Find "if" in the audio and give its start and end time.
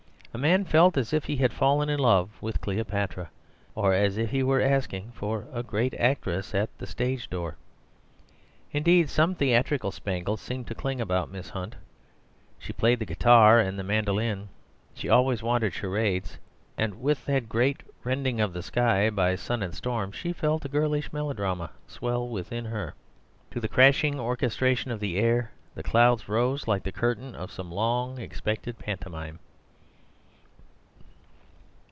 1.11-1.25, 4.15-4.31